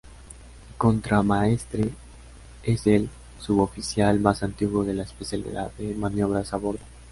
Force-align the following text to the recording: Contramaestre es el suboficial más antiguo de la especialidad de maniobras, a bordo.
Contramaestre 0.79 1.91
es 2.63 2.87
el 2.87 3.07
suboficial 3.39 4.19
más 4.19 4.41
antiguo 4.41 4.83
de 4.83 4.95
la 4.95 5.03
especialidad 5.03 5.71
de 5.73 5.93
maniobras, 5.93 6.53
a 6.53 6.57
bordo. 6.57 6.79